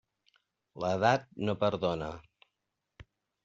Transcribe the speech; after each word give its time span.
L'edat 0.83 1.29
no 1.49 1.57
perdona. 1.67 2.11